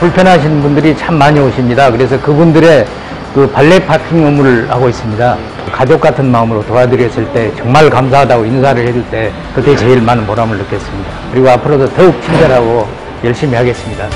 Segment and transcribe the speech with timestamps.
[0.00, 1.90] 불편하신 분들이 참 많이 오십니다.
[1.90, 2.86] 그래서 그분들의
[3.34, 5.36] 그 발레 파킹 업무를 하고 있습니다.
[5.72, 11.10] 가족 같은 마음으로 도와드렸을 때 정말 감사하다고 인사를 해줄 때 그때 제일 많은 보람을 느꼈습니다.
[11.32, 12.88] 그리고 앞으로도 더욱 친절하고
[13.24, 14.08] 열심히 하겠습니다.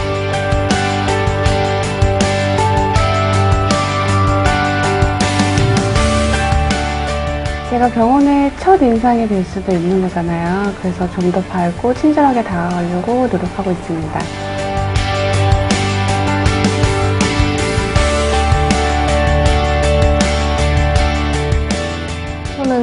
[7.70, 10.72] 제가 병원의 첫 인상이 될 수도 있는 거잖아요.
[10.80, 14.20] 그래서 좀 더 밝고 친절하게 다가가려고 노력하고 있습니다.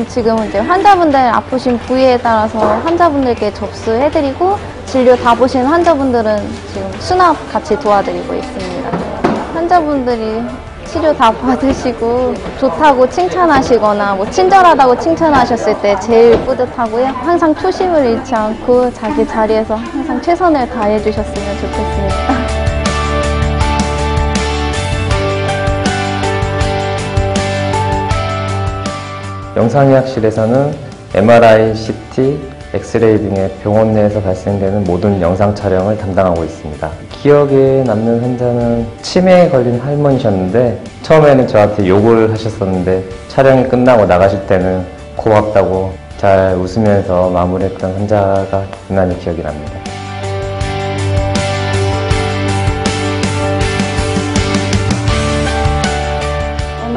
[0.09, 7.79] 지금 이제 환자분들 아프신 부위에 따라서 환자분들께 접수해드리고 진료 다 보신 환자분들은 지금 수납 같이
[7.79, 8.89] 도와드리고 있습니다.
[9.53, 10.41] 환자분들이
[10.85, 17.05] 치료 다 받으시고 좋다고 칭찬하시거나 뭐 친절하다고 칭찬하셨을 때 제일 뿌듯하고요.
[17.05, 22.28] 항상 초심을 잃지 않고 자기 자리에서 항상 최선을 다해 주셨으면 좋겠습니다.
[29.59, 30.73] 영상의학실에서는
[31.15, 32.39] MRI, CT,
[32.73, 36.89] 엑스레이 등의 병원 내에서 발생되는 모든 영상 촬영을 담당하고 있습니다.
[37.11, 44.85] 기억에 남는 환자는 치매에 걸린 할머니셨는데 처음에는 저한테 욕을 하셨었는데 촬영이 끝나고 나가실 때는
[45.17, 49.88] 고맙다고 잘 웃으면서 마무리했던 환자가 유난히 기억이 납니다.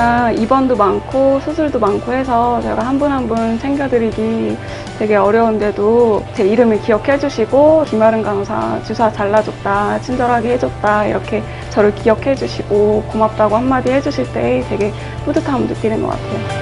[0.02, 4.56] 워낙 입원도 많고 수술도 많고 해서 제가 한 분 한 분 챙겨드리기
[4.98, 12.34] 되게 어려운데도 제 이름을 기억해 주시고 김아름 간호사 주사 잘라줬다 친절하게 해줬다 이렇게 저를 기억해
[12.34, 14.92] 주시고 고맙다고 한마디 해주실 때 되게
[15.24, 16.61] 뿌듯함을 느끼는 것 같아요.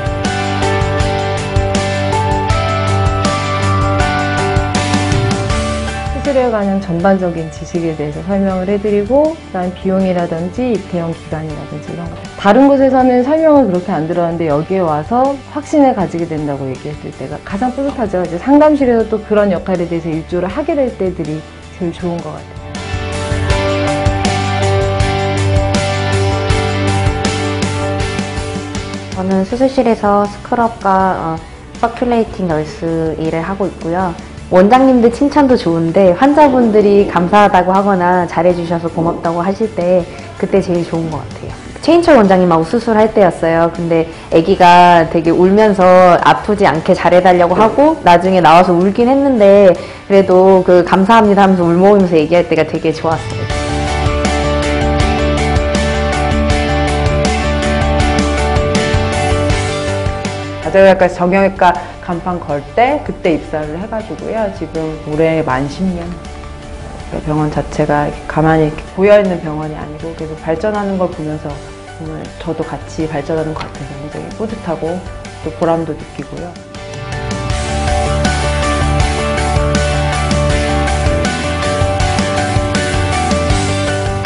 [6.31, 13.25] 수술에 관한 전반적인 지식에 대해서 설명을 해드리고 그다음 비용이라든지 입퇴원 기간이라든지 이런 거 다른 곳에서는
[13.25, 18.23] 설명을 그렇게 안 들었는데 여기에 와서 확신을 가지게 된다고 얘기했을 때가 가장 뿌듯하죠.
[18.23, 21.43] 이제 상담실에서 또 그런 역할에 대해서 일조를 하게 될 때들이
[21.77, 22.61] 제일 좋은 것 같아요.
[29.17, 31.37] 저는 수술실에서 스크럽과 어,
[31.81, 34.15] 서큘레이팅 널스 일을 하고 있고요.
[34.51, 40.05] 원장님들 칭찬도 좋은데 환자분들이 감사하다고 하거나 잘해주셔서 고맙다고 하실 때
[40.37, 41.51] 그때 제일 좋은 것 같아요.
[41.83, 43.71] 최인철 원장님하고 수술할 때였어요.
[43.75, 49.73] 근데 아기가 되게 울면서 아프지 않게 잘해달라고 하고 나중에 나와서 울긴 했는데
[50.09, 53.40] 그래도 그 감사합니다 하면서 울먹이면서 얘기할 때가 되게 좋았어요.
[60.63, 61.73] 가정의학과 정형외과
[62.03, 64.53] 간판 걸 때 그때 입사를 해가지고요.
[64.59, 66.05] 지금 올해 만 10년.
[67.25, 71.49] 병원 자체가 가만히 고여있는 병원이 아니고 계속 발전하는 걸 보면서
[71.99, 75.01] 정말 저도 같이 발전하는 것 같아서 굉장히 뿌듯하고
[75.45, 76.53] 또 보람도 느끼고요.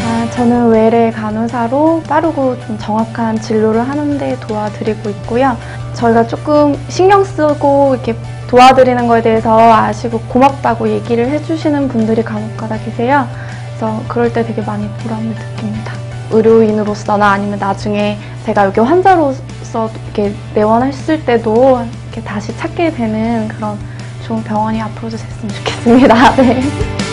[0.03, 5.57] 아, 저는 외래 간호사로 빠르고 좀 정확한 진료를 하는데 도와드리고 있고요.
[5.95, 8.17] 저희가 조금 신경 쓰고 이렇게
[8.49, 13.27] 도와드리는 거에 대해서 아시고 고맙다고 얘기를 해주시는 분들이 간혹가다 계세요.
[13.69, 15.93] 그래서 그럴 때 되게 많이 보람을 느낍니다.
[16.31, 23.79] 의료인으로서나 아니면 나중에 제가 여기 환자로서 이렇게 내원했을 때도 이렇게 다시 찾게 되는 그런
[24.27, 26.37] 좋은 병원이 앞으로도 됐으면 좋겠습니다.
[26.37, 27.04] 네.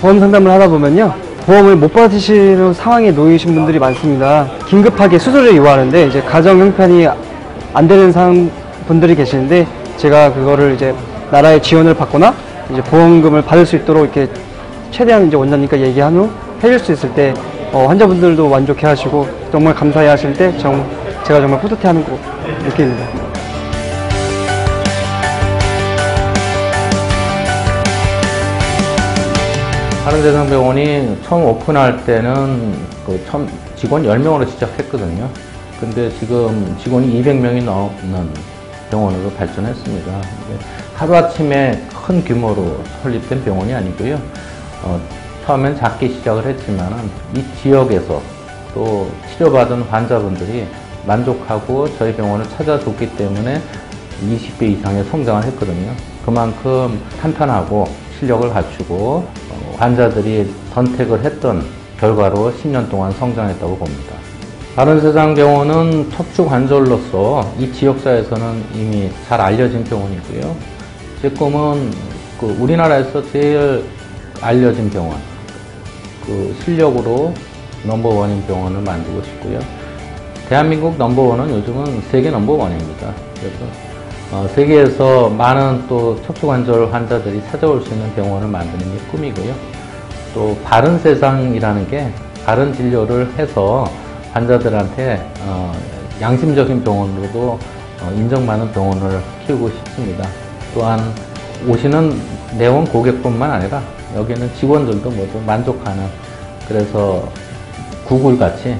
[0.00, 1.12] 보험 상담을 하다 보면요.
[1.44, 4.48] 보험을 못 받으시는 상황에 놓이신 분들이 많습니다.
[4.66, 7.06] 긴급하게 수술을 요하는데 이제 가정 형편이
[7.74, 8.50] 안 되는 상황
[8.86, 9.66] 분들이 계시는데
[9.98, 10.94] 제가 그거를 이제
[11.30, 12.34] 나라의 지원을 받거나
[12.72, 14.28] 이제 보험금을 받을 수 있도록 이렇게
[14.90, 16.30] 최대한 이제 원장님과 얘기한 후
[16.64, 17.34] 해줄 수 있을 때
[17.72, 20.84] 어, 환자분들도 만족해 하시고 정말 감사해 하실 때 정,
[21.24, 22.18] 제가 정말 뿌듯해 하는 거
[22.64, 23.29] 느낍니다.
[30.10, 32.74] 한국대성병원이 처음 오픈할 때는
[33.06, 35.30] 그 처음 직원 10명으로 시작했거든요.
[35.78, 38.28] 근데 지금 직원이 200명이 넘는
[38.90, 40.20] 병원으로 발전했습니다.
[40.96, 44.20] 하루아침에 큰 규모로 설립된 병원이 아니고요.
[44.82, 45.00] 어,
[45.46, 48.20] 처음엔 작게 시작을 했지만 이 지역에서
[48.74, 50.66] 또 치료받은 환자분들이
[51.06, 53.62] 만족하고 저희 병원을 찾아줬기 때문에
[54.24, 55.92] 20배 이상의 성장을 했거든요.
[56.24, 57.86] 그만큼 탄탄하고
[58.18, 59.39] 실력을 갖추고 어,
[59.80, 61.64] 환자들이 선택을 했던
[61.98, 64.14] 결과로 10년 동안 성장했다고 봅니다.
[64.76, 70.54] 바른세상 병원은 척추 관절로서 이 지역사에서는 이미 잘 알려진 병원이고요.
[71.22, 71.90] 제 꿈은
[72.38, 73.84] 그 우리나라에서 제일
[74.42, 75.16] 알려진 병원,
[76.26, 77.32] 그 실력으로
[77.84, 79.60] 넘버원인 병원을 만들고 싶고요.
[80.50, 83.14] 대한민국 넘버원은 요즘은 세계 넘버원입니다.
[83.34, 83.89] 그래서
[84.32, 89.54] 어, 세계에서 많은 또 척추관절 환자들이 찾아올 수 있는 병원을 만드는 게 꿈이고요.
[90.32, 92.12] 또 바른 세상이라는 게
[92.44, 93.90] 바른 진료를 해서
[94.32, 95.72] 환자들한테 어,
[96.20, 97.58] 양심적인 병원으로도
[98.02, 100.28] 어, 인정받는 병원을 키우고 싶습니다.
[100.74, 101.00] 또한
[101.66, 102.16] 오시는
[102.56, 103.82] 내원 고객뿐만 아니라
[104.14, 106.06] 여기는 직원들도 모두 만족하는
[106.68, 107.28] 그래서
[108.04, 108.76] 구글 같이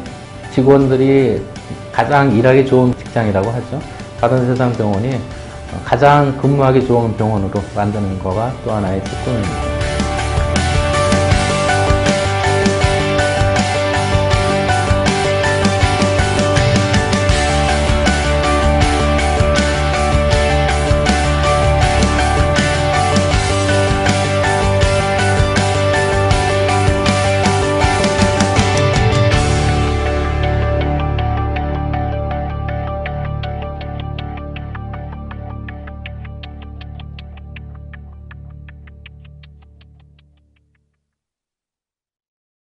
[0.52, 1.42] 직원들이
[1.90, 3.80] 가장 일하기 좋은 직장이라고 하죠.
[4.20, 5.18] 바른 세상 병원이
[5.84, 9.69] 가장 근무하기 좋은 병원으로 만드는 거가 또 하나의 꿈입니다.